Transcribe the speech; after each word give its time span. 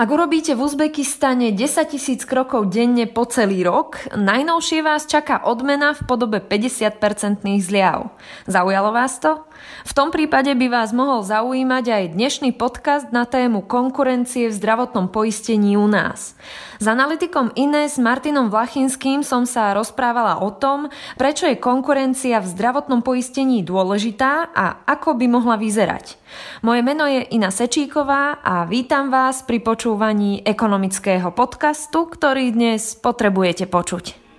Ak 0.00 0.08
urobíte 0.08 0.56
v 0.56 0.64
Uzbekistane 0.64 1.52
10 1.52 1.92
tisíc 1.92 2.24
krokov 2.24 2.72
denne 2.72 3.04
po 3.04 3.28
celý 3.28 3.68
rok, 3.68 4.00
najnovšie 4.16 4.80
vás 4.80 5.04
čaká 5.04 5.44
odmena 5.44 5.92
v 5.92 6.08
podobe 6.08 6.40
50-percentných 6.40 7.60
zliav. 7.60 8.08
Zaujalo 8.48 8.96
vás 8.96 9.20
to? 9.20 9.44
V 9.84 9.92
tom 9.96 10.14
prípade 10.14 10.52
by 10.54 10.66
vás 10.70 10.94
mohol 10.94 11.24
zaujímať 11.26 11.84
aj 11.90 12.04
dnešný 12.14 12.50
podcast 12.54 13.10
na 13.10 13.26
tému 13.26 13.66
konkurencie 13.66 14.48
v 14.48 14.54
zdravotnom 14.54 15.10
poistení 15.10 15.74
u 15.74 15.88
nás. 15.88 16.38
S 16.78 16.86
analytikom 16.88 17.52
Ines 17.58 17.98
Martinom 17.98 18.48
Vlachinským 18.48 19.26
som 19.26 19.44
sa 19.44 19.76
rozprávala 19.76 20.40
o 20.40 20.54
tom, 20.54 20.88
prečo 21.18 21.44
je 21.44 21.58
konkurencia 21.58 22.38
v 22.40 22.50
zdravotnom 22.50 23.04
poistení 23.04 23.60
dôležitá 23.66 24.54
a 24.54 24.86
ako 24.86 25.18
by 25.18 25.26
mohla 25.28 25.58
vyzerať. 25.58 26.16
Moje 26.62 26.80
meno 26.86 27.10
je 27.10 27.26
Ina 27.34 27.50
Sečíková 27.50 28.38
a 28.40 28.64
vítam 28.64 29.10
vás 29.10 29.42
pri 29.42 29.58
počúvaní 29.58 30.46
ekonomického 30.46 31.34
podcastu, 31.34 32.06
ktorý 32.06 32.54
dnes 32.54 32.94
potrebujete 32.94 33.66
počuť. 33.66 34.29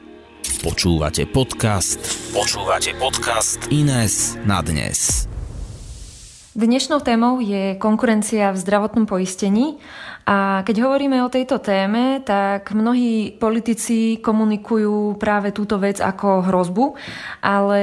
Počúvate 0.61 1.25
podcast. 1.25 1.97
Počúvate 2.37 2.93
podcast 3.01 3.57
Ines 3.73 4.37
na 4.45 4.61
dnes. 4.61 5.25
Dnešnou 6.53 7.01
témou 7.01 7.41
je 7.41 7.73
konkurencia 7.81 8.53
v 8.53 8.61
zdravotnom 8.61 9.09
poistení 9.09 9.81
a 10.25 10.61
keď 10.63 10.85
hovoríme 10.87 11.19
o 11.25 11.33
tejto 11.33 11.59
téme, 11.59 12.23
tak 12.23 12.71
mnohí 12.71 13.35
politici 13.35 14.21
komunikujú 14.21 15.19
práve 15.19 15.51
túto 15.51 15.81
vec 15.81 15.99
ako 15.99 16.47
hrozbu, 16.47 16.95
ale 17.43 17.81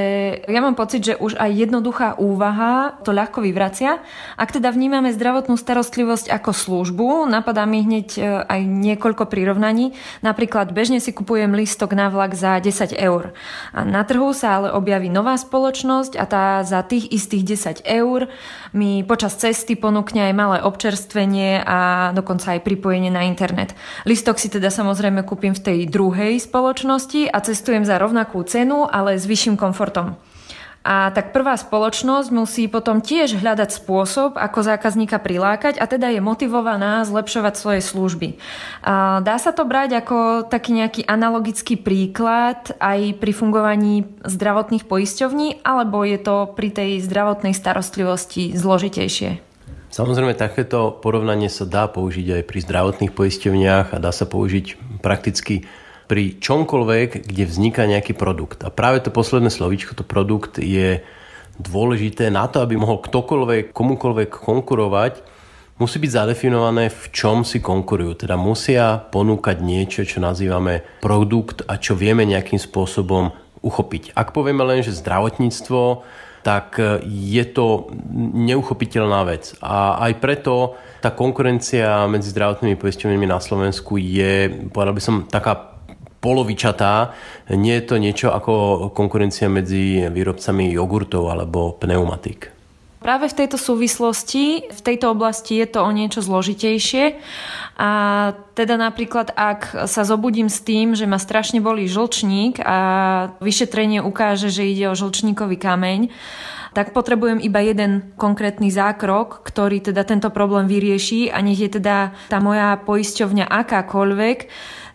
ja 0.48 0.60
mám 0.64 0.78
pocit, 0.78 1.04
že 1.04 1.14
už 1.20 1.36
aj 1.36 1.50
jednoduchá 1.50 2.08
úvaha 2.16 2.98
to 3.04 3.12
ľahko 3.12 3.44
vyvracia. 3.44 4.00
Ak 4.40 4.54
teda 4.54 4.72
vnímame 4.72 5.10
zdravotnú 5.12 5.58
starostlivosť 5.58 6.30
ako 6.32 6.50
službu, 6.54 7.06
napadá 7.28 7.66
mi 7.66 7.84
hneď 7.84 8.08
e, 8.16 8.20
aj 8.46 8.60
niekoľko 8.64 9.26
prirovnaní. 9.26 9.98
Napríklad 10.24 10.70
bežne 10.70 11.02
si 11.02 11.10
kupujem 11.10 11.52
listok 11.52 11.92
na 11.92 12.08
vlak 12.08 12.32
za 12.38 12.62
10 12.62 12.96
eur. 12.96 13.36
A 13.76 13.82
na 13.84 14.06
trhu 14.06 14.30
sa 14.32 14.62
ale 14.62 14.72
objaví 14.72 15.10
nová 15.10 15.34
spoločnosť 15.34 16.16
a 16.16 16.24
tá 16.24 16.46
za 16.62 16.80
tých 16.86 17.10
istých 17.12 17.82
10 17.82 17.84
eur 17.84 18.30
mi 18.72 19.02
počas 19.02 19.36
cesty 19.36 19.74
ponúkne 19.74 20.30
aj 20.30 20.34
malé 20.34 20.58
občerstvenie 20.62 21.60
a 21.66 22.10
dokonca 22.14 22.27
aj 22.36 22.60
pripojenie 22.60 23.08
na 23.08 23.24
internet. 23.24 23.72
Listok 24.04 24.36
si 24.36 24.52
teda 24.52 24.68
samozrejme 24.68 25.24
kúpim 25.24 25.56
v 25.56 25.64
tej 25.64 25.78
druhej 25.88 26.36
spoločnosti 26.36 27.32
a 27.32 27.40
cestujem 27.40 27.88
za 27.88 27.96
rovnakú 27.96 28.44
cenu, 28.44 28.84
ale 28.84 29.16
s 29.16 29.24
vyšším 29.24 29.56
komfortom. 29.56 30.20
A 30.88 31.10
tak 31.12 31.36
prvá 31.36 31.52
spoločnosť 31.58 32.32
musí 32.32 32.64
potom 32.64 33.04
tiež 33.04 33.36
hľadať 33.36 33.76
spôsob, 33.76 34.40
ako 34.40 34.64
zákazníka 34.64 35.20
prilákať 35.20 35.76
a 35.76 35.84
teda 35.84 36.08
je 36.08 36.22
motivovaná 36.22 37.04
zlepšovať 37.04 37.54
svoje 37.60 37.80
služby. 37.84 38.40
A 38.86 39.20
dá 39.20 39.36
sa 39.36 39.52
to 39.52 39.68
brať 39.68 40.00
ako 40.00 40.48
taký 40.48 40.78
nejaký 40.78 41.02
analogický 41.04 41.76
príklad 41.76 42.72
aj 42.80 43.20
pri 43.20 43.32
fungovaní 43.36 44.08
zdravotných 44.24 44.88
poisťovní, 44.88 45.60
alebo 45.60 46.06
je 46.08 46.18
to 46.24 46.56
pri 46.56 46.72
tej 46.72 47.04
zdravotnej 47.04 47.52
starostlivosti 47.52 48.56
zložitejšie? 48.56 49.47
Samozrejme, 49.88 50.36
takéto 50.36 50.92
porovnanie 51.00 51.48
sa 51.48 51.64
dá 51.64 51.88
použiť 51.88 52.40
aj 52.40 52.42
pri 52.44 52.58
zdravotných 52.60 53.12
poisťovniach 53.16 53.96
a 53.96 54.02
dá 54.02 54.12
sa 54.12 54.28
použiť 54.28 55.00
prakticky 55.00 55.64
pri 56.08 56.40
čomkoľvek, 56.40 57.28
kde 57.28 57.44
vzniká 57.44 57.84
nejaký 57.84 58.16
produkt. 58.16 58.64
A 58.64 58.72
práve 58.72 59.00
to 59.04 59.12
posledné 59.12 59.52
slovíčko, 59.52 59.96
to 59.96 60.04
produkt, 60.04 60.56
je 60.56 61.04
dôležité 61.60 62.32
na 62.32 62.48
to, 62.48 62.64
aby 62.64 62.80
mohol 62.80 63.00
ktokoľvek, 63.00 63.76
komukoľvek 63.76 64.30
konkurovať, 64.32 65.14
musí 65.78 65.96
byť 66.00 66.10
zadefinované, 66.10 66.90
v 66.90 67.04
čom 67.12 67.44
si 67.44 67.60
konkurujú. 67.60 68.24
Teda 68.24 68.40
musia 68.40 68.98
ponúkať 68.98 69.62
niečo, 69.62 70.02
čo 70.08 70.18
nazývame 70.18 70.84
produkt 71.04 71.64
a 71.68 71.76
čo 71.76 71.94
vieme 71.94 72.24
nejakým 72.24 72.58
spôsobom 72.58 73.30
uchopiť. 73.62 74.14
Ak 74.14 74.34
povieme 74.34 74.62
len, 74.64 74.82
že 74.82 74.96
zdravotníctvo, 74.96 76.02
tak 76.42 76.78
e, 76.78 77.02
je 77.06 77.44
to 77.50 77.90
neuchopiteľná 78.34 79.26
vec. 79.26 79.52
A 79.60 80.00
aj 80.08 80.12
preto 80.22 80.78
tá 81.02 81.14
konkurencia 81.14 82.06
medzi 82.10 82.30
zdravotnými 82.32 82.78
poisťovňami 82.78 83.26
na 83.26 83.38
Slovensku 83.38 83.98
je, 83.98 84.50
povedal 84.70 84.94
by 84.94 85.02
som, 85.02 85.16
taká 85.26 85.78
polovičatá. 86.18 87.14
Nie 87.54 87.78
je 87.78 87.84
to 87.86 87.96
niečo 88.02 88.28
ako 88.34 88.90
konkurencia 88.90 89.46
medzi 89.46 90.02
výrobcami 90.10 90.74
jogurtov 90.74 91.30
alebo 91.30 91.78
pneumatik. 91.78 92.50
Práve 92.98 93.30
v 93.30 93.38
tejto 93.38 93.54
súvislosti, 93.54 94.74
v 94.74 94.80
tejto 94.82 95.14
oblasti 95.14 95.62
je 95.62 95.70
to 95.70 95.86
o 95.86 95.90
niečo 95.94 96.18
zložitejšie 96.18 97.14
a 97.78 97.90
teda 98.58 98.74
napríklad, 98.74 99.30
ak 99.38 99.86
sa 99.86 100.02
zobudím 100.02 100.50
s 100.50 100.58
tým, 100.66 100.98
že 100.98 101.06
ma 101.06 101.22
strašne 101.22 101.62
bolí 101.62 101.86
žlčník 101.86 102.58
a 102.58 102.78
vyšetrenie 103.38 104.02
ukáže, 104.02 104.50
že 104.50 104.66
ide 104.66 104.90
o 104.90 104.98
žlčníkový 104.98 105.54
kameň, 105.54 106.10
tak 106.74 106.90
potrebujem 106.90 107.38
iba 107.38 107.62
jeden 107.62 108.12
konkrétny 108.18 108.68
zákrok, 108.74 109.46
ktorý 109.46 109.80
teda 109.80 110.02
tento 110.02 110.28
problém 110.34 110.66
vyrieši 110.66 111.30
a 111.30 111.38
nech 111.38 111.58
je 111.58 111.70
teda 111.78 112.12
tá 112.28 112.38
moja 112.42 112.76
poisťovňa 112.82 113.46
akákoľvek, 113.46 114.38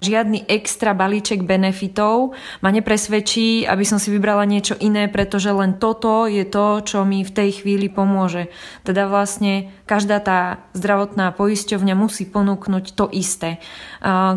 žiadny 0.03 0.44
extra 0.51 0.91
balíček 0.91 1.47
benefitov 1.47 2.35
ma 2.59 2.69
nepresvedčí, 2.75 3.63
aby 3.63 3.88
som 3.88 3.97
si 3.97 4.12
vybrala 4.12 4.44
niečo 4.44 4.75
iné, 4.84 5.07
pretože 5.07 5.47
len 5.47 5.80
toto 5.80 6.28
je 6.28 6.44
to, 6.44 6.84
čo 6.84 7.07
mi 7.07 7.24
v 7.24 7.31
tej 7.31 7.63
chvíli 7.63 7.88
pomôže. 7.88 8.51
Teda 8.84 9.07
vlastne 9.07 9.72
každá 9.88 10.19
tá 10.19 10.68
zdravotná 10.75 11.31
poisťovňa 11.31 11.95
musí 11.95 12.28
ponúknuť 12.28 12.85
to 13.00 13.07
isté. 13.16 13.53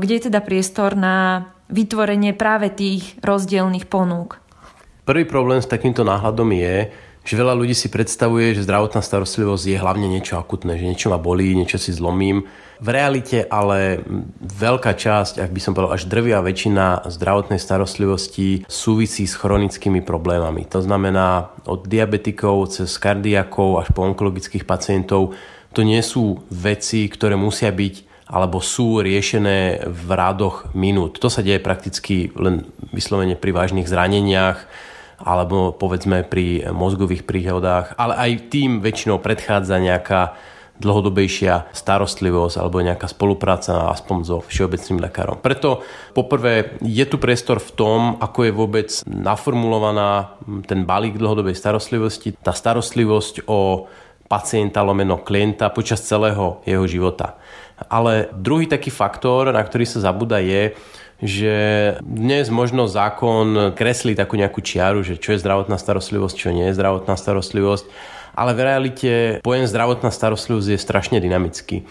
Kde 0.00 0.12
je 0.16 0.27
teda 0.27 0.41
priestor 0.43 0.99
na 0.99 1.49
vytvorenie 1.71 2.34
práve 2.34 2.71
tých 2.71 3.19
rozdielných 3.22 3.91
ponúk? 3.91 4.38
Prvý 5.06 5.22
problém 5.22 5.62
s 5.62 5.71
takýmto 5.71 6.03
náhľadom 6.03 6.50
je, 6.50 6.91
že 7.26 7.34
veľa 7.34 7.59
ľudí 7.59 7.75
si 7.75 7.91
predstavuje, 7.91 8.55
že 8.55 8.62
zdravotná 8.62 9.03
starostlivosť 9.03 9.65
je 9.66 9.82
hlavne 9.82 10.06
niečo 10.06 10.38
akutné, 10.38 10.78
že 10.78 10.87
niečo 10.87 11.10
ma 11.10 11.19
bolí, 11.19 11.59
niečo 11.59 11.75
si 11.75 11.91
zlomím. 11.91 12.47
V 12.78 12.88
realite 12.94 13.43
ale 13.50 13.99
veľká 14.38 14.94
časť, 14.94 15.43
ak 15.43 15.50
by 15.50 15.59
som 15.59 15.75
povedal 15.75 15.99
až 15.99 16.06
drvia 16.06 16.38
väčšina 16.38 17.10
zdravotnej 17.10 17.59
starostlivosti 17.59 18.62
súvisí 18.71 19.26
s 19.26 19.34
chronickými 19.34 20.06
problémami. 20.06 20.71
To 20.71 20.78
znamená 20.78 21.50
od 21.66 21.91
diabetikov 21.91 22.71
cez 22.71 22.94
kardiakov 22.94 23.82
až 23.82 23.91
po 23.91 24.06
onkologických 24.06 24.62
pacientov. 24.62 25.34
To 25.75 25.82
nie 25.82 25.99
sú 26.06 26.47
veci, 26.55 27.10
ktoré 27.10 27.34
musia 27.34 27.75
byť 27.75 28.16
alebo 28.26 28.59
sú 28.59 28.98
riešené 29.00 29.87
v 29.87 30.09
rádoch 30.10 30.75
minút. 30.75 31.22
To 31.22 31.31
sa 31.31 31.47
deje 31.47 31.62
prakticky 31.62 32.34
len 32.34 32.66
vyslovene 32.91 33.38
pri 33.38 33.54
vážnych 33.54 33.87
zraneniach, 33.87 34.66
alebo 35.22 35.72
povedzme 35.72 36.26
pri 36.26 36.69
mozgových 36.75 37.25
príhodách, 37.25 37.97
ale 37.97 38.14
aj 38.19 38.53
tým 38.53 38.84
väčšinou 38.84 39.22
predchádza 39.22 39.81
nejaká 39.81 40.37
dlhodobejšia 40.76 41.72
starostlivosť 41.72 42.60
alebo 42.60 42.84
nejaká 42.84 43.09
spolupráca 43.09 43.88
aspoň 43.97 44.16
so 44.28 44.37
všeobecným 44.44 45.08
lekárom. 45.08 45.41
Preto 45.41 45.81
poprvé 46.12 46.76
je 46.84 47.04
tu 47.08 47.16
priestor 47.16 47.64
v 47.64 47.70
tom, 47.72 48.00
ako 48.20 48.38
je 48.44 48.53
vôbec 48.53 48.88
naformulovaná 49.08 50.37
ten 50.69 50.84
balík 50.84 51.16
dlhodobej 51.16 51.56
starostlivosti, 51.56 52.37
tá 52.37 52.53
starostlivosť 52.53 53.48
o 53.48 53.88
pacienta 54.28 54.82
lomeno 54.82 55.22
klienta 55.22 55.72
počas 55.72 56.04
celého 56.04 56.60
jeho 56.69 56.84
života. 56.84 57.41
Ale 57.76 58.32
druhý 58.32 58.64
taký 58.64 58.88
faktor, 58.88 59.53
na 59.53 59.60
ktorý 59.60 59.84
sa 59.84 60.00
zabúda 60.00 60.41
je, 60.41 60.72
že 61.20 61.56
dnes 62.04 62.48
možno 62.53 62.84
zákon 62.88 63.72
kreslí 63.72 64.12
takú 64.16 64.37
nejakú 64.37 64.60
čiaru, 64.60 65.00
že 65.00 65.16
čo 65.16 65.32
je 65.32 65.41
zdravotná 65.41 65.81
starostlivosť, 65.81 66.37
čo 66.37 66.53
nie 66.53 66.69
je 66.69 66.76
zdravotná 66.76 67.16
starostlivosť, 67.16 67.84
ale 68.37 68.52
v 68.52 68.61
realite 68.61 69.12
pojem 69.40 69.64
zdravotná 69.64 70.12
starostlivosť 70.12 70.76
je 70.76 70.78
strašne 70.81 71.19
dynamický. 71.20 71.88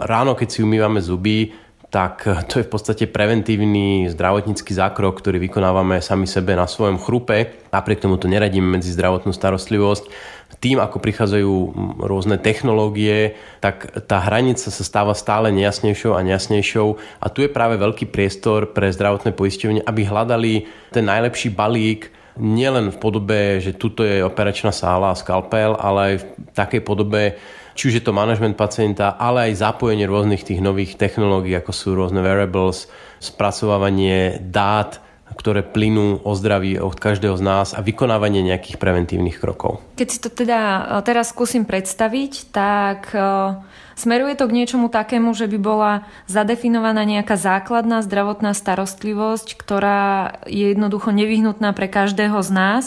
Ráno, 0.00 0.32
keď 0.32 0.48
si 0.48 0.64
umývame 0.64 1.04
zuby, 1.04 1.52
tak 1.94 2.26
to 2.50 2.58
je 2.58 2.66
v 2.66 2.72
podstate 2.74 3.04
preventívny 3.06 4.10
zdravotnícky 4.10 4.74
zákrok, 4.74 5.14
ktorý 5.22 5.38
vykonávame 5.46 6.02
sami 6.02 6.26
sebe 6.26 6.58
na 6.58 6.66
svojom 6.66 6.98
chrupe. 6.98 7.54
Napriek 7.70 8.02
tomu 8.02 8.18
to 8.18 8.26
neradíme 8.26 8.66
medzi 8.66 8.90
zdravotnú 8.90 9.30
starostlivosť 9.30 10.10
tým, 10.58 10.80
ako 10.80 10.96
prichádzajú 10.96 11.52
rôzne 12.02 12.40
technológie, 12.40 13.36
tak 13.60 13.90
tá 14.08 14.16
hranica 14.22 14.72
sa 14.72 14.84
stáva 14.84 15.12
stále 15.12 15.52
nejasnejšou 15.52 16.16
a 16.16 16.24
nejasnejšou 16.24 16.88
a 17.20 17.26
tu 17.28 17.44
je 17.44 17.52
práve 17.52 17.76
veľký 17.76 18.08
priestor 18.08 18.72
pre 18.72 18.88
zdravotné 18.88 19.36
poisťovne, 19.36 19.84
aby 19.84 20.00
hľadali 20.08 20.64
ten 20.88 21.04
najlepší 21.04 21.52
balík 21.52 22.08
nielen 22.40 22.90
v 22.90 22.98
podobe, 22.98 23.62
že 23.62 23.76
tuto 23.76 24.02
je 24.02 24.24
operačná 24.24 24.74
sála 24.74 25.14
a 25.14 25.18
skalpel, 25.18 25.78
ale 25.78 26.00
aj 26.00 26.14
v 26.18 26.24
takej 26.56 26.82
podobe, 26.82 27.38
či 27.74 27.90
už 27.90 27.94
je 28.00 28.04
to 28.06 28.14
management 28.14 28.54
pacienta, 28.54 29.18
ale 29.18 29.50
aj 29.50 29.60
zapojenie 29.60 30.06
rôznych 30.06 30.46
tých 30.46 30.62
nových 30.62 30.94
technológií, 30.94 31.58
ako 31.58 31.72
sú 31.74 31.88
rôzne 31.98 32.22
wearables, 32.22 32.86
spracovávanie 33.18 34.38
dát 34.40 35.02
ktoré 35.34 35.66
plynú 35.66 36.22
o 36.22 36.32
zdraví 36.32 36.78
od 36.78 36.96
každého 36.96 37.36
z 37.38 37.42
nás 37.42 37.68
a 37.74 37.82
vykonávanie 37.82 38.40
nejakých 38.42 38.78
preventívnych 38.78 39.38
krokov. 39.38 39.82
Keď 39.98 40.08
si 40.08 40.18
to 40.22 40.30
teda 40.30 40.58
e, 40.58 40.80
teraz 41.06 41.30
skúsim 41.30 41.66
predstaviť, 41.66 42.54
tak 42.54 43.10
e, 43.14 43.58
smeruje 43.98 44.34
to 44.34 44.50
k 44.50 44.56
niečomu 44.56 44.90
takému, 44.90 45.34
že 45.34 45.46
by 45.50 45.58
bola 45.58 45.92
zadefinovaná 46.26 47.06
nejaká 47.06 47.38
základná 47.38 48.02
zdravotná 48.02 48.54
starostlivosť, 48.54 49.58
ktorá 49.58 50.02
je 50.46 50.74
jednoducho 50.74 51.14
nevyhnutná 51.14 51.74
pre 51.74 51.86
každého 51.86 52.38
z 52.42 52.50
nás 52.50 52.84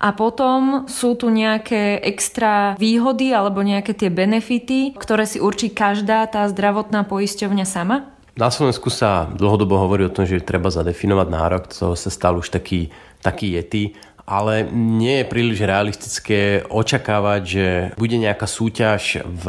a 0.00 0.12
potom 0.12 0.84
sú 0.88 1.16
tu 1.16 1.32
nejaké 1.32 2.00
extra 2.04 2.76
výhody 2.76 3.32
alebo 3.32 3.64
nejaké 3.64 3.96
tie 3.96 4.12
benefity, 4.12 4.96
ktoré 4.96 5.24
si 5.24 5.40
určí 5.40 5.72
každá 5.72 6.28
tá 6.28 6.44
zdravotná 6.48 7.04
poisťovňa 7.08 7.66
sama? 7.68 8.15
Na 8.36 8.52
Slovensku 8.52 8.92
sa 8.92 9.32
dlhodobo 9.32 9.80
hovorí 9.80 10.04
o 10.04 10.12
tom, 10.12 10.28
že 10.28 10.44
treba 10.44 10.68
zadefinovať 10.68 11.28
nárok, 11.32 11.72
to 11.72 11.96
sa 11.96 12.12
stal 12.12 12.36
už 12.36 12.52
taký, 12.52 12.92
taký 13.24 13.56
jety, 13.56 13.96
ale 14.28 14.68
nie 14.68 15.24
je 15.24 15.30
príliš 15.32 15.64
realistické 15.64 16.60
očakávať, 16.68 17.40
že 17.48 17.66
bude 17.96 18.20
nejaká 18.20 18.44
súťaž 18.44 19.24
v 19.24 19.44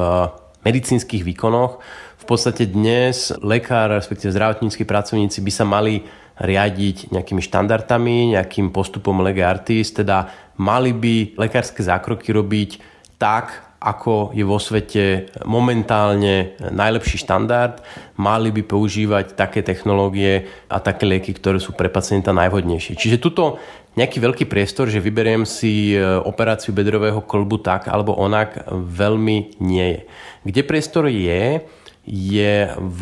medicínskych 0.63 1.19
výkonoch. 1.19 1.83
V 2.15 2.25
podstate 2.31 2.63
dnes 2.63 3.35
lekár, 3.43 3.91
respektíve 3.91 4.31
zdravotníckí 4.31 4.87
pracovníci 4.87 5.43
by 5.43 5.51
sa 5.51 5.67
mali 5.67 6.07
riadiť 6.39 7.11
nejakými 7.11 7.43
štandardami, 7.43 8.39
nejakým 8.39 8.71
postupom 8.71 9.19
lege 9.19 9.43
artis, 9.43 9.91
teda 9.91 10.31
mali 10.63 10.95
by 10.95 11.35
lekárske 11.35 11.83
zákroky 11.83 12.31
robiť 12.31 12.79
tak, 13.19 13.66
ako 13.77 14.33
je 14.33 14.41
vo 14.41 14.57
svete 14.57 15.29
momentálne 15.45 16.57
najlepší 16.57 17.21
štandard. 17.21 17.81
Mali 18.17 18.49
by 18.49 18.65
používať 18.65 19.37
také 19.37 19.61
technológie 19.61 20.49
a 20.65 20.81
také 20.81 21.05
lieky, 21.05 21.37
ktoré 21.37 21.61
sú 21.61 21.77
pre 21.77 21.85
pacienta 21.85 22.33
najvhodnejšie. 22.33 22.97
Čiže 22.97 23.21
tuto 23.21 23.61
nejaký 23.97 24.17
veľký 24.21 24.45
priestor, 24.45 24.89
že 24.89 25.01
vyberiem 25.01 25.45
si 25.45 25.93
e, 25.93 26.01
operáciu 26.01 26.69
bedrového 26.69 27.17
kolbu 27.21 27.65
tak 27.65 27.89
alebo 27.89 28.13
onak, 28.13 28.65
veľmi 28.69 29.57
nie 29.61 29.87
je. 29.97 30.01
Kde 30.45 30.61
priestor 30.61 31.09
je, 31.09 31.65
je 32.07 32.55
v 32.77 33.01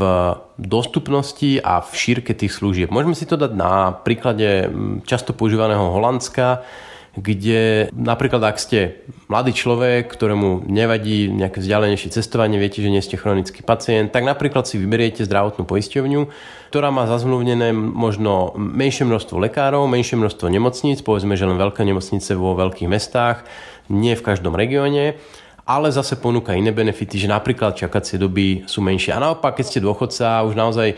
dostupnosti 0.57 1.61
a 1.61 1.83
v 1.83 1.91
šírke 1.93 2.33
tých 2.33 2.57
služieb. 2.57 2.89
Môžeme 2.89 3.13
si 3.13 3.29
to 3.29 3.37
dať 3.37 3.53
na 3.53 3.93
príklade 3.93 4.71
často 5.05 5.35
používaného 5.35 5.93
Holandska, 5.93 6.65
kde 7.15 7.87
napríklad 7.95 8.43
ak 8.43 8.59
ste 8.59 8.99
mladý 9.31 9.55
človek, 9.55 10.11
ktorému 10.11 10.67
nevadí 10.67 11.31
nejaké 11.31 11.63
vzdialenejšie 11.63 12.11
cestovanie, 12.11 12.59
viete, 12.59 12.83
že 12.83 12.91
nie 12.91 12.99
ste 12.99 13.15
chronický 13.15 13.63
pacient, 13.63 14.11
tak 14.11 14.27
napríklad 14.27 14.67
si 14.67 14.75
vyberiete 14.75 15.23
zdravotnú 15.23 15.63
poisťovňu, 15.63 16.21
ktorá 16.75 16.91
má 16.91 17.07
zazmluvnené 17.07 17.71
možno 17.71 18.51
menšie 18.59 19.07
množstvo 19.07 19.39
lekárov, 19.39 19.87
menšie 19.87 20.19
množstvo 20.19 20.51
nemocníc, 20.51 20.99
povedzme, 20.99 21.39
že 21.39 21.47
len 21.47 21.55
veľké 21.55 21.87
nemocnice 21.87 22.35
vo 22.35 22.51
veľkých 22.59 22.91
mestách, 22.91 23.47
nie 23.87 24.17
v 24.17 24.25
každom 24.25 24.51
regióne 24.57 25.15
ale 25.65 25.89
zase 25.89 26.21
ponúka 26.21 26.53
iné 26.53 26.69
benefity, 26.69 27.17
že 27.17 27.27
napríklad 27.27 27.73
čakacie 27.73 28.21
doby 28.21 28.69
sú 28.69 28.85
menšie. 28.85 29.17
A 29.17 29.21
naopak, 29.21 29.57
keď 29.57 29.65
ste 29.65 29.81
dôchodca, 29.81 30.45
už 30.45 30.53
naozaj 30.53 30.93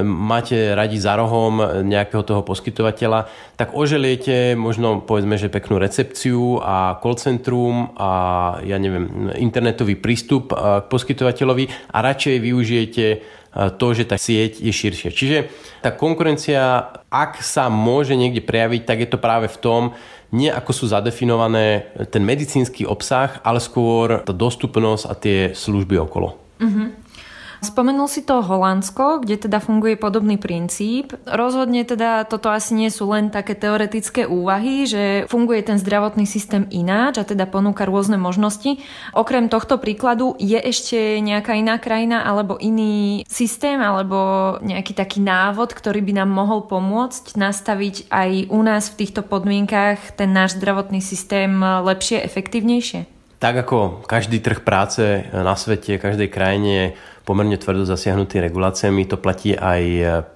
máte 0.00 0.72
radi 0.72 0.96
za 0.96 1.18
rohom 1.18 1.60
nejakého 1.84 2.24
toho 2.24 2.40
poskytovateľa, 2.40 3.28
tak 3.60 3.76
oželiete 3.76 4.56
možno 4.56 5.04
povedzme, 5.04 5.36
že 5.36 5.52
peknú 5.52 5.76
recepciu 5.76 6.62
a 6.64 6.96
call 7.02 7.18
centrum 7.20 7.92
a 7.98 8.10
ja 8.64 8.80
neviem, 8.80 9.28
internetový 9.36 10.00
prístup 10.00 10.54
k 10.56 10.86
poskytovateľovi 10.88 11.92
a 11.92 11.98
radšej 12.00 12.34
využijete 12.40 13.06
to, 13.52 13.86
že 13.92 14.08
tá 14.08 14.16
sieť 14.16 14.64
je 14.64 14.72
širšia. 14.72 15.10
Čiže 15.12 15.38
tá 15.84 15.92
konkurencia, 15.92 16.88
ak 17.12 17.44
sa 17.44 17.68
môže 17.68 18.16
niekde 18.16 18.40
prejaviť, 18.40 18.88
tak 18.88 19.04
je 19.04 19.08
to 19.12 19.20
práve 19.20 19.52
v 19.52 19.60
tom, 19.60 19.82
nie 20.32 20.48
ako 20.48 20.72
sú 20.72 20.84
zadefinované 20.88 21.92
ten 22.08 22.24
medicínsky 22.24 22.88
obsah, 22.88 23.38
ale 23.44 23.60
skôr 23.60 24.24
tá 24.24 24.32
dostupnosť 24.32 25.04
a 25.04 25.14
tie 25.14 25.38
služby 25.52 26.00
okolo. 26.00 26.40
Uh-huh. 26.56 26.88
Spomenul 27.62 28.10
si 28.10 28.26
to 28.26 28.42
Holandsko, 28.42 29.22
kde 29.22 29.46
teda 29.46 29.62
funguje 29.62 29.94
podobný 29.94 30.34
princíp. 30.34 31.14
Rozhodne 31.30 31.86
teda 31.86 32.26
toto 32.26 32.50
asi 32.50 32.74
nie 32.74 32.90
sú 32.90 33.06
len 33.06 33.30
také 33.30 33.54
teoretické 33.54 34.26
úvahy, 34.26 34.82
že 34.82 35.30
funguje 35.30 35.62
ten 35.62 35.78
zdravotný 35.78 36.26
systém 36.26 36.66
ináč 36.74 37.22
a 37.22 37.24
teda 37.24 37.46
ponúka 37.46 37.86
rôzne 37.86 38.18
možnosti. 38.18 38.82
Okrem 39.14 39.46
tohto 39.46 39.78
príkladu 39.78 40.34
je 40.42 40.58
ešte 40.58 41.22
nejaká 41.22 41.54
iná 41.54 41.78
krajina 41.78 42.26
alebo 42.26 42.58
iný 42.58 43.22
systém 43.30 43.78
alebo 43.78 44.58
nejaký 44.58 44.98
taký 44.98 45.22
návod, 45.22 45.70
ktorý 45.70 46.02
by 46.02 46.18
nám 46.18 46.34
mohol 46.34 46.66
pomôcť 46.66 47.38
nastaviť 47.38 48.10
aj 48.10 48.50
u 48.50 48.58
nás 48.58 48.90
v 48.90 49.06
týchto 49.06 49.22
podmienkach 49.22 50.18
ten 50.18 50.34
náš 50.34 50.58
zdravotný 50.58 50.98
systém 50.98 51.62
lepšie, 51.62 52.26
efektívnejšie? 52.26 53.11
Tak 53.42 53.66
ako 53.66 54.06
každý 54.06 54.38
trh 54.38 54.62
práce 54.62 55.26
na 55.34 55.58
svete, 55.58 55.98
každej 55.98 56.30
krajine 56.30 56.94
pomerne 57.26 57.58
tvrdo 57.58 57.82
zasiahnutý 57.82 58.38
reguláciami. 58.38 59.02
To 59.10 59.18
platí 59.18 59.58
aj 59.58 59.82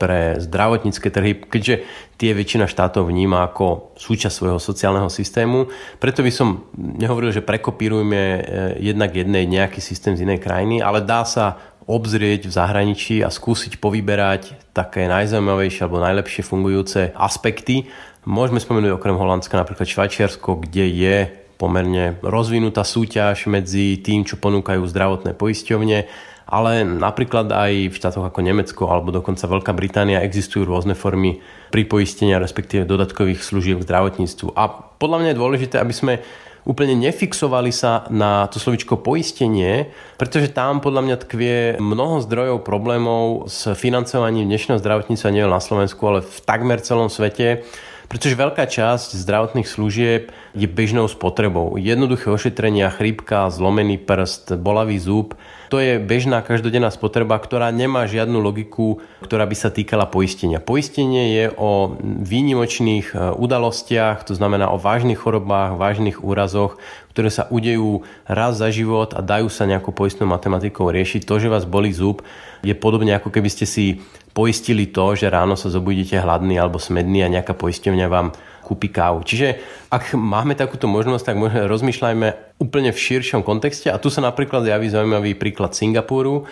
pre 0.02 0.42
zdravotnícke 0.42 1.14
trhy, 1.14 1.38
keďže 1.38 1.86
tie 2.18 2.34
väčšina 2.34 2.66
štátov 2.66 3.06
vníma 3.06 3.46
ako 3.46 3.94
súčasť 3.94 4.34
svojho 4.34 4.58
sociálneho 4.58 5.06
systému. 5.06 5.70
Preto 6.02 6.26
by 6.26 6.34
som 6.34 6.66
nehovoril, 6.74 7.30
že 7.30 7.46
prekopírujme 7.46 8.18
eh, 8.18 8.40
jednak 8.82 9.14
jednej 9.14 9.46
nejaký 9.46 9.78
systém 9.78 10.18
z 10.18 10.26
inej 10.26 10.42
krajiny, 10.42 10.82
ale 10.82 10.98
dá 10.98 11.22
sa 11.22 11.62
obzrieť 11.86 12.50
v 12.50 12.56
zahraničí 12.58 13.22
a 13.22 13.30
skúsiť 13.30 13.78
povyberať 13.78 14.74
také 14.74 15.06
najzaujímavejšie 15.06 15.86
alebo 15.86 16.02
najlepšie 16.02 16.42
fungujúce 16.42 17.14
aspekty. 17.14 17.86
Môžeme 18.26 18.58
spomenúť 18.58 18.98
okrem 18.98 19.14
Holandska 19.14 19.54
napríklad 19.54 19.86
Švajčiarsko, 19.86 20.66
kde 20.66 20.90
je 20.90 21.45
pomerne 21.56 22.20
rozvinutá 22.20 22.84
súťaž 22.84 23.48
medzi 23.48 23.96
tým, 24.00 24.28
čo 24.28 24.36
ponúkajú 24.36 24.84
zdravotné 24.84 25.32
poisťovne 25.32 25.98
ale 26.46 26.86
napríklad 26.86 27.50
aj 27.50 27.90
v 27.90 27.98
štátoch 27.98 28.30
ako 28.30 28.38
Nemecko 28.38 28.86
alebo 28.86 29.10
dokonca 29.10 29.50
Veľká 29.50 29.74
Británia 29.74 30.22
existujú 30.22 30.62
rôzne 30.62 30.94
formy 30.94 31.42
pripoistenia, 31.74 32.38
respektíve 32.38 32.86
dodatkových 32.86 33.42
služieb 33.42 33.82
k 33.82 33.86
zdravotníctvu. 33.90 34.54
A 34.54 34.70
podľa 34.70 35.18
mňa 35.18 35.28
je 35.34 35.40
dôležité, 35.42 35.76
aby 35.82 35.90
sme 35.90 36.14
úplne 36.62 36.94
nefixovali 36.98 37.74
sa 37.74 38.06
na 38.14 38.46
to 38.46 38.62
slovičko 38.62 39.02
poistenie, 39.02 39.90
pretože 40.18 40.54
tam 40.54 40.78
podľa 40.78 41.02
mňa 41.02 41.16
tkvie 41.26 41.56
mnoho 41.82 42.22
zdrojov 42.22 42.62
problémov 42.62 43.50
s 43.50 43.74
financovaním 43.74 44.46
dnešného 44.46 44.78
zdravotníctva 44.78 45.34
nie 45.34 45.46
na 45.46 45.62
Slovensku, 45.62 46.02
ale 46.06 46.22
v 46.22 46.38
takmer 46.46 46.78
celom 46.78 47.10
svete 47.10 47.66
pretože 48.06 48.38
veľká 48.38 48.64
časť 48.66 49.18
zdravotných 49.18 49.66
služieb 49.66 50.30
je 50.54 50.66
bežnou 50.70 51.10
spotrebou. 51.10 51.74
Jednoduché 51.78 52.30
ošetrenia, 52.30 52.94
chrípka, 52.94 53.50
zlomený 53.50 53.98
prst, 53.98 54.56
bolavý 54.58 54.96
zub 54.98 55.34
to 55.66 55.82
je 55.82 55.98
bežná 55.98 56.46
každodenná 56.46 56.94
spotreba, 56.94 57.34
ktorá 57.38 57.74
nemá 57.74 58.06
žiadnu 58.06 58.38
logiku, 58.38 59.02
ktorá 59.22 59.42
by 59.50 59.56
sa 59.58 59.74
týkala 59.74 60.06
poistenia. 60.06 60.62
Poistenie 60.62 61.34
je 61.34 61.46
o 61.58 61.98
výnimočných 62.02 63.10
e, 63.10 63.34
udalostiach, 63.34 64.22
to 64.22 64.38
znamená 64.38 64.70
o 64.70 64.78
vážnych 64.78 65.18
chorobách, 65.18 65.74
vážnych 65.74 66.22
úrazoch, 66.22 66.78
ktoré 67.10 67.34
sa 67.34 67.50
udejú 67.50 68.06
raz 68.30 68.62
za 68.62 68.70
život 68.70 69.10
a 69.16 69.20
dajú 69.24 69.50
sa 69.50 69.66
nejakou 69.66 69.90
poistnou 69.90 70.30
matematikou 70.30 70.86
riešiť. 70.86 71.26
To, 71.26 71.42
že 71.42 71.50
vás 71.50 71.66
bolí 71.66 71.90
zub, 71.90 72.22
je 72.62 72.74
podobne 72.76 73.18
ako 73.18 73.34
keby 73.34 73.50
ste 73.50 73.66
si 73.66 73.98
poistili 74.36 74.92
to, 74.92 75.16
že 75.16 75.32
ráno 75.32 75.56
sa 75.56 75.72
zobudíte 75.72 76.20
hladný 76.20 76.60
alebo 76.60 76.76
smedný 76.76 77.24
a 77.24 77.32
nejaká 77.32 77.56
poisťovňa 77.56 78.06
vám 78.12 78.36
kúpi 78.60 78.92
kávu. 78.92 79.24
Čiže 79.24 79.56
ak 79.88 80.12
máme 80.12 80.52
takúto 80.52 80.84
možnosť, 80.84 81.32
tak 81.32 81.40
možno 81.40 81.64
rozmýšľajme 81.64 82.60
úplne 82.60 82.92
v 82.92 83.00
širšom 83.00 83.40
kontexte. 83.40 83.88
A 83.88 83.96
tu 83.96 84.12
sa 84.12 84.20
napríklad 84.20 84.68
javí 84.68 84.92
zaujímavý 84.92 85.32
príklad 85.40 85.72
Singapuru, 85.72 86.44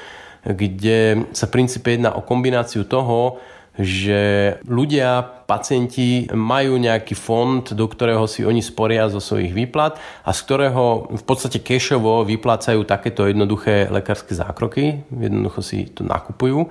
kde 0.49 1.29
sa 1.37 1.45
princípe 1.45 1.93
jedná 1.93 2.17
o 2.17 2.25
kombináciu 2.25 2.89
toho, 2.89 3.37
že 3.75 4.55
ľudia, 4.71 5.43
pacienti 5.51 6.31
majú 6.31 6.79
nejaký 6.79 7.19
fond, 7.19 7.67
do 7.67 7.85
ktorého 7.91 8.23
si 8.31 8.47
oni 8.47 8.63
sporia 8.63 9.11
zo 9.11 9.19
svojich 9.19 9.51
výplat 9.51 9.99
a 10.23 10.31
z 10.31 10.41
ktorého 10.47 11.11
v 11.11 11.25
podstate 11.27 11.59
kešovo 11.59 12.23
vyplácajú 12.23 12.87
takéto 12.87 13.27
jednoduché 13.27 13.91
lekárske 13.91 14.31
zákroky, 14.31 15.03
jednoducho 15.11 15.61
si 15.61 15.91
to 15.91 16.07
nakupujú 16.07 16.71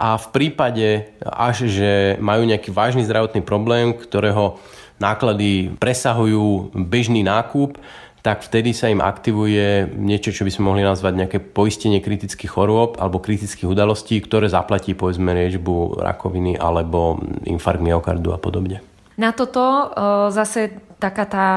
a 0.00 0.16
v 0.16 0.26
prípade 0.32 1.12
až, 1.20 1.68
že 1.68 2.16
majú 2.24 2.48
nejaký 2.48 2.72
vážny 2.72 3.04
zdravotný 3.04 3.44
problém, 3.44 3.92
ktorého 3.92 4.56
náklady 4.96 5.76
presahujú 5.76 6.72
bežný 6.72 7.20
nákup, 7.20 7.76
tak 8.20 8.44
vtedy 8.44 8.76
sa 8.76 8.92
im 8.92 9.00
aktivuje 9.00 9.92
niečo, 9.96 10.32
čo 10.32 10.44
by 10.44 10.52
sme 10.52 10.68
mohli 10.72 10.82
nazvať 10.84 11.12
nejaké 11.24 11.38
poistenie 11.40 12.04
kritických 12.04 12.52
chorôb 12.52 13.00
alebo 13.00 13.20
kritických 13.20 13.68
udalostí, 13.68 14.20
ktoré 14.20 14.48
zaplatí 14.48 14.92
povedzme 14.92 15.32
liečbu 15.32 16.00
rakoviny 16.00 16.56
alebo 16.56 17.20
infarkt 17.48 17.80
myokardu 17.80 18.36
a 18.36 18.38
podobne. 18.40 18.84
Na 19.20 19.32
toto 19.36 19.60
e, 19.60 19.84
zase 20.32 20.80
taká 21.00 21.24
tá, 21.24 21.48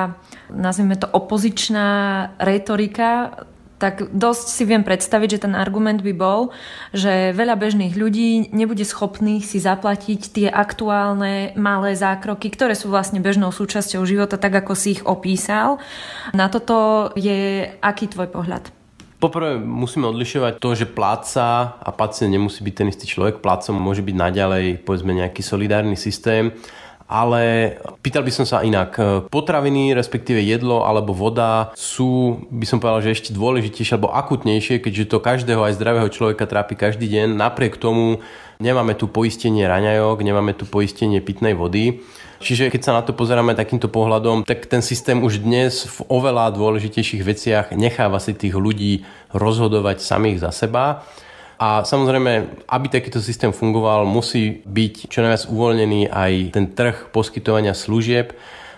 nazvime 0.51 0.95
to 0.95 1.07
opozičná 1.11 1.87
retorika 2.39 3.43
tak 3.83 4.07
dosť 4.15 4.47
si 4.47 4.63
viem 4.63 4.79
predstaviť, 4.79 5.35
že 5.35 5.43
ten 5.43 5.59
argument 5.59 5.99
by 5.99 6.15
bol, 6.15 6.55
že 6.95 7.35
veľa 7.35 7.59
bežných 7.59 7.99
ľudí 7.99 8.55
nebude 8.55 8.87
schopných 8.87 9.43
si 9.43 9.59
zaplatiť 9.59 10.21
tie 10.31 10.47
aktuálne 10.47 11.51
malé 11.59 11.91
zákroky, 11.91 12.47
ktoré 12.47 12.79
sú 12.79 12.87
vlastne 12.87 13.19
bežnou 13.19 13.51
súčasťou 13.51 14.07
života, 14.07 14.39
tak 14.39 14.63
ako 14.63 14.71
si 14.71 14.95
ich 14.95 15.03
opísal. 15.03 15.83
Na 16.31 16.47
toto 16.47 17.11
je 17.19 17.67
aký 17.83 18.07
tvoj 18.07 18.31
pohľad? 18.31 18.71
Poprvé 19.19 19.59
musíme 19.59 20.07
odlišovať 20.07 20.59
to, 20.59 20.69
že 20.75 20.87
pláca 20.87 21.75
a 21.79 21.89
pacient 21.91 22.31
nemusí 22.31 22.63
byť 22.63 22.75
ten 22.75 22.87
istý 22.91 23.07
človek. 23.07 23.43
Plácom 23.43 23.75
môže 23.75 24.03
byť 24.03 24.15
naďalej 24.15 24.65
povedzme 24.83 25.11
nejaký 25.15 25.43
solidárny 25.43 25.95
systém, 25.99 26.55
ale 27.13 27.77
pýtal 28.01 28.25
by 28.25 28.33
som 28.33 28.45
sa 28.49 28.65
inak. 28.65 28.97
Potraviny, 29.29 29.93
respektíve 29.93 30.41
jedlo 30.41 30.81
alebo 30.81 31.13
voda 31.13 31.69
sú, 31.77 32.41
by 32.49 32.65
som 32.65 32.81
povedal, 32.81 33.05
že 33.05 33.13
ešte 33.13 33.37
dôležitejšie 33.37 34.01
alebo 34.01 34.09
akutnejšie, 34.09 34.81
keďže 34.81 35.13
to 35.13 35.21
každého 35.21 35.61
aj 35.61 35.77
zdravého 35.77 36.09
človeka 36.09 36.49
trápi 36.49 36.73
každý 36.73 37.05
deň. 37.05 37.37
Napriek 37.37 37.77
tomu 37.77 38.25
nemáme 38.57 38.97
tu 38.97 39.05
poistenie 39.05 39.69
raňajok, 39.69 40.25
nemáme 40.25 40.57
tu 40.57 40.65
poistenie 40.65 41.21
pitnej 41.21 41.53
vody. 41.53 42.01
Čiže 42.43 42.73
keď 42.73 42.81
sa 42.81 42.91
na 42.97 43.05
to 43.05 43.15
pozeráme 43.15 43.55
takýmto 43.55 43.87
pohľadom, 43.87 44.43
tak 44.43 44.67
ten 44.67 44.83
systém 44.83 45.21
už 45.21 45.45
dnes 45.45 45.87
v 45.87 45.97
oveľa 46.11 46.51
dôležitejších 46.51 47.23
veciach 47.23 47.65
necháva 47.77 48.19
si 48.19 48.35
tých 48.35 48.57
ľudí 48.57 49.07
rozhodovať 49.31 50.03
samých 50.03 50.43
za 50.43 50.51
seba. 50.51 51.07
A 51.61 51.85
samozrejme, 51.85 52.65
aby 52.67 52.85
takýto 52.89 53.21
systém 53.21 53.53
fungoval, 53.53 54.09
musí 54.09 54.65
byť 54.65 55.07
čo 55.09 55.21
najviac 55.21 55.43
uvoľnený 55.49 56.09
aj 56.09 56.33
ten 56.55 56.65
trh 56.73 57.13
poskytovania 57.13 57.77
služieb, 57.77 58.33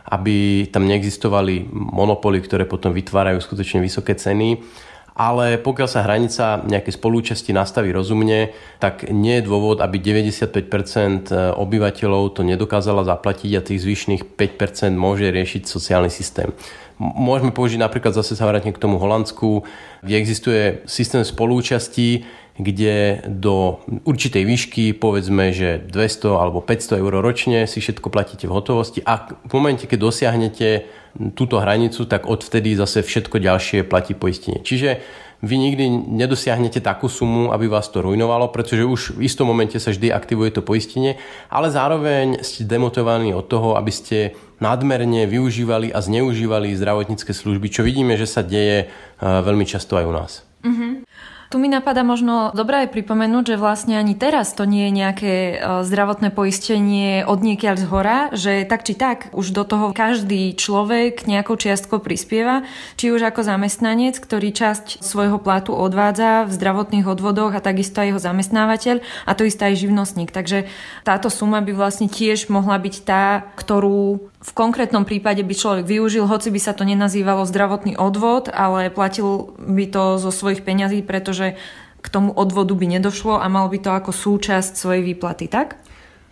aby 0.05 0.67
tam 0.69 0.85
neexistovali 0.85 1.65
monopoly, 1.71 2.43
ktoré 2.43 2.69
potom 2.69 2.93
vytvárajú 2.93 3.41
skutočne 3.41 3.81
vysoké 3.81 4.13
ceny 4.13 4.61
ale 5.15 5.55
pokiaľ 5.55 5.87
sa 5.87 6.03
hranica 6.03 6.59
nejakej 6.67 6.99
spolúčasti 6.99 7.55
nastaví 7.55 7.95
rozumne, 7.95 8.51
tak 8.83 9.07
nie 9.07 9.39
je 9.39 9.47
dôvod, 9.47 9.79
aby 9.79 9.95
95% 9.95 11.31
obyvateľov 11.55 12.35
to 12.35 12.43
nedokázala 12.43 13.07
zaplatiť 13.07 13.51
a 13.55 13.63
tých 13.63 13.79
zvyšných 13.79 14.35
5% 14.35 14.91
môže 14.99 15.31
riešiť 15.31 15.63
sociálny 15.63 16.11
systém. 16.11 16.51
Môžeme 16.99 17.55
použiť 17.55 17.79
napríklad 17.79 18.11
zase 18.11 18.35
sa 18.35 18.43
vrátiť 18.43 18.75
k 18.75 18.83
tomu 18.83 18.99
Holandsku, 18.99 19.63
kde 20.03 20.15
existuje 20.19 20.61
systém 20.83 21.23
spolúčasti, 21.23 22.27
kde 22.55 23.19
do 23.27 23.83
určitej 24.07 24.47
výšky, 24.47 24.83
povedzme, 24.95 25.51
že 25.51 25.83
200 25.91 26.39
alebo 26.39 26.63
500 26.63 27.03
eur 27.03 27.13
ročne 27.19 27.67
si 27.67 27.83
všetko 27.83 28.07
platíte 28.07 28.47
v 28.47 28.55
hotovosti 28.55 29.03
a 29.03 29.27
v 29.27 29.51
momente, 29.51 29.83
keď 29.83 29.99
dosiahnete 29.99 30.87
túto 31.35 31.59
hranicu, 31.59 32.07
tak 32.07 32.27
odvtedy 32.27 32.75
zase 32.79 33.03
všetko 33.03 33.43
ďalšie 33.43 33.83
platí 33.83 34.15
poistenie. 34.15 34.63
Čiže 34.63 35.03
vy 35.43 35.55
nikdy 35.59 36.15
nedosiahnete 36.15 36.79
takú 36.79 37.11
sumu, 37.11 37.51
aby 37.51 37.67
vás 37.67 37.91
to 37.91 37.99
rujnovalo, 37.99 38.47
pretože 38.55 38.87
už 38.87 39.01
v 39.19 39.27
istom 39.27 39.51
momente 39.51 39.75
sa 39.75 39.91
vždy 39.91 40.15
aktivuje 40.15 40.55
to 40.55 40.63
poistenie, 40.63 41.19
ale 41.51 41.67
zároveň 41.67 42.39
ste 42.39 42.63
demotivovaní 42.63 43.35
od 43.35 43.45
toho, 43.51 43.75
aby 43.75 43.91
ste 43.91 44.33
nadmerne 44.63 45.27
využívali 45.27 45.91
a 45.91 45.99
zneužívali 45.99 46.71
zdravotnícke 46.71 47.35
služby, 47.35 47.67
čo 47.67 47.83
vidíme, 47.83 48.15
že 48.15 48.31
sa 48.31 48.39
deje 48.39 48.87
eh, 48.87 48.87
veľmi 49.19 49.67
často 49.67 49.99
aj 49.99 50.05
u 50.07 50.13
nás. 50.15 50.31
Mm-hmm. 50.63 50.91
Tu 51.55 51.63
mi 51.63 51.71
napadá 51.71 52.03
možno 52.03 52.51
dobré 52.51 52.83
aj 52.83 52.91
pripomenúť, 52.91 53.55
že 53.55 53.61
vlastne 53.63 53.95
ani 53.95 54.11
teraz 54.11 54.51
to 54.51 54.67
nie 54.67 54.91
je 54.91 54.97
nejaké 54.99 55.33
e, 55.55 55.55
zdravotné 55.87 56.35
poistenie 56.35 57.23
od 57.23 57.39
niekiaľ 57.39 57.75
z 57.79 57.85
hora, 57.87 58.19
že 58.35 58.67
tak 58.67 58.83
či 58.83 58.91
tak 58.91 59.31
už 59.31 59.55
do 59.55 59.63
toho 59.63 59.95
každý 59.95 60.51
človek 60.51 61.23
nejakou 61.23 61.55
čiastkou 61.55 62.03
prispieva, 62.03 62.67
či 62.99 63.07
už 63.07 63.23
ako 63.23 63.47
zamestnanec, 63.47 64.19
ktorý 64.19 64.51
časť 64.51 64.99
svojho 64.99 65.39
platu 65.39 65.71
odvádza 65.71 66.43
v 66.43 66.51
zdravotných 66.59 67.07
odvodoch 67.07 67.55
a 67.55 67.63
takisto 67.63 68.03
aj 68.03 68.07
jeho 68.11 68.19
zamestnávateľ 68.19 68.99
a 69.23 69.31
to 69.31 69.47
isté 69.47 69.71
aj 69.71 69.79
živnostník. 69.79 70.35
Takže 70.35 70.67
táto 71.07 71.31
suma 71.31 71.63
by 71.63 71.71
vlastne 71.71 72.11
tiež 72.11 72.51
mohla 72.51 72.75
byť 72.75 72.95
tá, 73.07 73.47
ktorú 73.55 74.27
v 74.45 74.51
konkrétnom 74.53 75.09
prípade 75.09 75.41
by 75.41 75.55
človek 75.57 75.85
využil, 75.89 76.29
hoci 76.29 76.53
by 76.53 76.61
sa 76.61 76.77
to 76.77 76.85
nenazývalo 76.85 77.49
zdravotný 77.49 77.97
odvod, 77.97 78.53
ale 78.53 78.93
platil 78.93 79.57
by 79.57 79.89
to 79.89 80.03
zo 80.21 80.29
svojich 80.29 80.61
peňazí, 80.61 81.01
pretože 81.01 81.57
k 82.05 82.07
tomu 82.13 82.29
odvodu 82.29 82.77
by 82.77 82.85
nedošlo 82.85 83.41
a 83.41 83.49
mal 83.49 83.65
by 83.65 83.81
to 83.81 83.89
ako 83.89 84.13
súčasť 84.13 84.77
svojej 84.77 85.01
výplaty, 85.01 85.49
tak? 85.49 85.81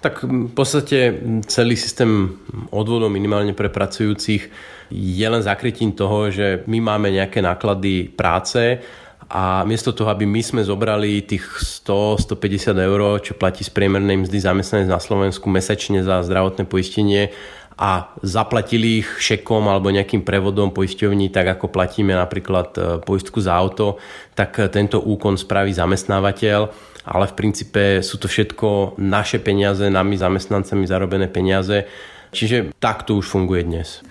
Tak 0.05 0.27
v 0.27 0.51
podstate 0.53 1.15
celý 1.50 1.74
systém 1.74 2.38
odvodov 2.70 3.10
minimálne 3.10 3.58
pre 3.58 3.72
pracujúcich 3.74 4.51
je 4.93 5.25
len 5.25 5.41
zakrytím 5.41 5.96
toho, 5.96 6.29
že 6.29 6.62
my 6.70 6.84
máme 6.84 7.10
nejaké 7.10 7.41
náklady 7.41 8.13
práce 8.13 8.84
a 9.32 9.65
miesto 9.65 9.96
toho, 9.96 10.13
aby 10.13 10.29
my 10.29 10.43
sme 10.43 10.62
zobrali 10.62 11.25
tých 11.25 11.41
100-150 11.82 12.77
eur, 12.77 13.01
čo 13.24 13.34
platí 13.34 13.65
z 13.65 13.74
priemernej 13.74 14.27
mzdy 14.27 14.38
zamestnanec 14.38 14.91
na 14.91 15.01
Slovensku 15.01 15.50
mesačne 15.50 16.05
za 16.05 16.22
zdravotné 16.22 16.70
poistenie 16.70 17.34
a 17.77 18.13
zaplatili 18.22 19.01
ich 19.01 19.10
šekom 19.18 19.65
alebo 19.65 19.89
nejakým 19.89 20.22
prevodom 20.22 20.70
poisťovní, 20.70 21.34
tak 21.34 21.58
ako 21.58 21.74
platíme 21.74 22.13
napríklad 22.13 22.70
e, 22.77 22.82
poistku 23.01 23.42
za 23.42 23.58
auto, 23.58 23.98
tak 24.38 24.58
tento 24.70 25.01
úkon 25.01 25.38
spraví 25.38 25.74
zamestnávateľ, 25.74 26.60
ale 27.03 27.25
v 27.27 27.38
princípe 27.38 27.84
sú 28.00 28.15
to 28.22 28.32
všetko 28.32 28.98
naše 29.01 29.42
peniaze, 29.44 29.84
nami 29.89 30.15
zamestnancami 30.15 30.86
zarobené 30.88 31.27
peniaze, 31.27 31.89
čiže 32.32 32.72
tak 32.80 33.03
to 33.03 33.20
už 33.20 33.27
funguje 33.27 33.65
dnes. 33.65 34.06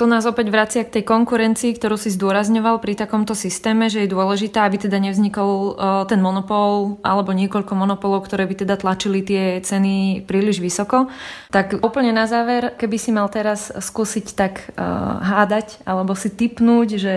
To 0.00 0.08
nás 0.08 0.24
opäť 0.24 0.48
vracia 0.48 0.82
k 0.88 0.98
tej 0.98 1.04
konkurencii, 1.04 1.76
ktorú 1.76 2.00
si 2.00 2.08
zdôrazňoval 2.08 2.80
pri 2.80 2.96
takomto 2.96 3.36
systéme, 3.36 3.92
že 3.92 4.02
je 4.02 4.08
dôležité, 4.08 4.64
aby 4.64 4.80
teda 4.80 4.96
nevznikol 4.96 5.52
e, 5.52 5.72
ten 6.08 6.16
monopol 6.16 6.96
alebo 7.04 7.36
niekoľko 7.36 7.76
monopolov, 7.76 8.24
ktoré 8.24 8.48
by 8.48 8.64
teda 8.64 8.80
tlačili 8.80 9.20
tie 9.20 9.60
ceny 9.60 10.24
príliš 10.24 10.64
vysoko. 10.64 11.12
Tak 11.52 11.84
úplne 11.84 12.16
na 12.16 12.24
záver, 12.24 12.72
keby 12.80 12.96
si 12.96 13.12
mal 13.12 13.28
teraz 13.28 13.68
skúsiť 13.68 14.26
tak 14.32 14.72
uh, 14.72 15.20
hádať 15.20 15.84
alebo 15.84 16.16
si 16.16 16.32
typnúť, 16.32 16.88
že 16.96 17.14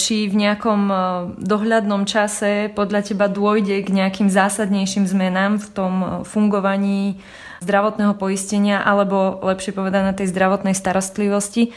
či 0.00 0.24
v 0.32 0.40
nejakom 0.40 0.82
uh, 0.88 0.98
dohľadnom 1.36 2.08
čase 2.08 2.72
podľa 2.72 3.12
teba 3.12 3.28
dôjde 3.28 3.84
k 3.84 3.92
nejakým 3.92 4.32
zásadnejším 4.32 5.04
zmenám 5.04 5.60
v 5.60 5.68
tom 5.76 5.92
fungovaní 6.24 7.20
zdravotného 7.62 8.16
poistenia 8.18 8.82
alebo 8.82 9.40
lepšie 9.44 9.72
povedané 9.72 10.12
tej 10.12 10.32
zdravotnej 10.32 10.74
starostlivosti. 10.74 11.72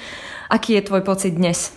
Aký 0.49 0.75
je 0.75 0.87
tvoj 0.87 1.05
pocit 1.05 1.35
dnes? 1.37 1.75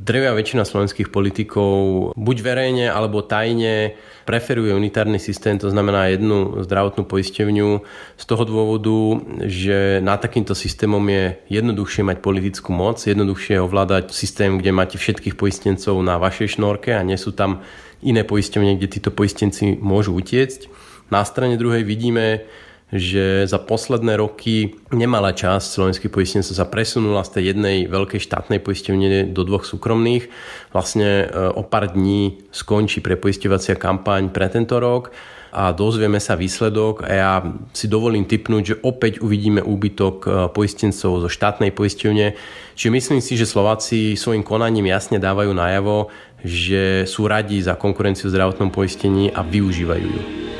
Drevia 0.00 0.32
väčšina 0.32 0.64
slovenských 0.64 1.12
politikov 1.12 2.16
buď 2.16 2.36
verejne 2.40 2.86
alebo 2.88 3.20
tajne 3.20 3.98
preferuje 4.24 4.72
unitárny 4.72 5.20
systém, 5.20 5.60
to 5.60 5.68
znamená 5.68 6.08
jednu 6.08 6.64
zdravotnú 6.64 7.04
poistevňu 7.04 7.84
z 8.16 8.24
toho 8.24 8.48
dôvodu, 8.48 9.20
že 9.44 10.00
na 10.00 10.16
takýmto 10.16 10.56
systémom 10.56 11.04
je 11.04 11.36
jednoduchšie 11.52 12.06
mať 12.06 12.16
politickú 12.24 12.72
moc, 12.72 13.02
jednoduchšie 13.04 13.60
ovládať 13.60 14.14
systém, 14.16 14.56
kde 14.56 14.72
máte 14.72 14.96
všetkých 14.96 15.36
poistencov 15.36 16.00
na 16.00 16.16
vašej 16.16 16.56
šnorke 16.56 16.96
a 16.96 17.04
nie 17.04 17.20
sú 17.20 17.36
tam 17.36 17.60
iné 18.00 18.24
poistevne, 18.24 18.80
kde 18.80 18.88
títo 18.88 19.12
poistenci 19.12 19.76
môžu 19.76 20.16
utiecť. 20.16 20.72
Na 21.12 21.26
strane 21.28 21.60
druhej 21.60 21.84
vidíme, 21.84 22.48
že 22.90 23.46
za 23.46 23.58
posledné 23.62 24.18
roky 24.18 24.74
nemalá 24.90 25.30
časť 25.30 25.66
slovenských 25.66 26.10
poistencov 26.10 26.58
sa 26.58 26.66
presunula 26.66 27.22
z 27.22 27.38
tej 27.38 27.44
jednej 27.54 27.76
veľkej 27.86 28.18
štátnej 28.18 28.58
poistenie 28.58 29.30
do 29.30 29.46
dvoch 29.46 29.62
súkromných. 29.62 30.26
Vlastne 30.74 31.24
e, 31.24 31.54
o 31.54 31.62
pár 31.62 31.94
dní 31.94 32.42
skončí 32.50 32.98
prepoistovacia 32.98 33.78
kampaň 33.78 34.34
pre 34.34 34.50
tento 34.50 34.82
rok 34.82 35.14
a 35.50 35.74
dozvieme 35.74 36.22
sa 36.22 36.38
výsledok 36.38 37.06
a 37.06 37.10
ja 37.10 37.32
si 37.74 37.90
dovolím 37.90 38.26
typnúť, 38.26 38.62
že 38.62 38.80
opäť 38.82 39.22
uvidíme 39.22 39.62
úbytok 39.62 40.16
e, 40.22 40.28
poistencov 40.50 41.22
zo 41.22 41.28
štátnej 41.30 41.70
poisťovne. 41.70 42.34
Čiže 42.74 42.90
myslím 42.90 43.20
si, 43.22 43.38
že 43.38 43.46
Slováci 43.46 44.18
svojim 44.18 44.42
konaním 44.42 44.90
jasne 44.90 45.22
dávajú 45.22 45.54
najavo, 45.54 46.10
že 46.42 47.06
sú 47.06 47.30
radi 47.30 47.62
za 47.62 47.78
konkurenciu 47.78 48.26
v 48.26 48.34
zdravotnom 48.34 48.74
poistení 48.74 49.30
a 49.30 49.46
využívajú 49.46 50.06
ju. 50.10 50.59